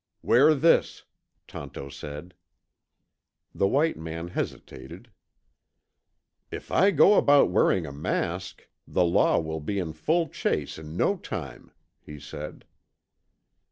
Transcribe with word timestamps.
"Wear 0.23 0.55
this," 0.55 1.03
Tonto 1.47 1.87
said. 1.91 2.33
The 3.53 3.67
white 3.67 3.97
man 3.99 4.29
hesitated. 4.29 5.11
"If 6.49 6.71
I 6.71 6.89
go 6.89 7.19
about 7.19 7.51
wearing 7.51 7.85
a 7.85 7.91
mask, 7.93 8.67
the 8.87 9.05
law 9.05 9.39
will 9.39 9.59
be 9.61 9.77
in 9.77 9.93
full 9.93 10.27
chase 10.29 10.79
in 10.79 10.97
no 10.97 11.17
time," 11.17 11.69
he 11.99 12.19
said. 12.19 12.65